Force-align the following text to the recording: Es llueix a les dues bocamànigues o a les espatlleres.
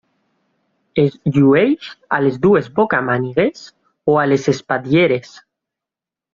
Es 1.03 1.17
llueix 1.35 1.91
a 2.17 2.19
les 2.25 2.41
dues 2.47 2.71
bocamànigues 2.81 3.63
o 4.15 4.19
a 4.23 4.27
les 4.33 4.51
espatlleres. 4.57 5.39